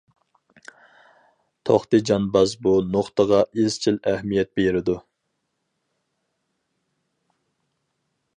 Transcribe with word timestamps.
توختى 1.69 1.99
جانباز 2.11 2.55
بۇ 2.67 2.73
نۇقتىغا 2.95 3.43
ئىزچىل 3.65 4.01
ئەھمىيەت 4.13 4.51
بېرىدۇ. 4.61 4.99